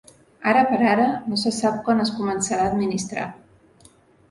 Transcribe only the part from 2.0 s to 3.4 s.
es començarà a administrar.